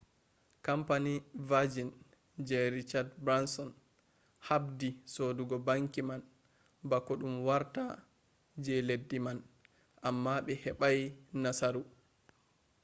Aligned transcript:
kampani 0.67 1.13
vajin 1.49 1.89
je 2.47 2.59
richad 2.75 3.07
branson 3.25 3.69
habdi 4.47 4.89
sodugo 5.13 5.55
banki 5.67 6.01
man 6.09 6.21
bako 6.89 7.11
ɗum 7.19 7.35
wartta 7.47 7.83
je 8.63 8.73
leddi 8.87 9.17
man 9.25 9.37
amma 10.09 10.33
ɓe 10.45 10.53
heɓai 10.63 10.99
nasaru 11.41 11.81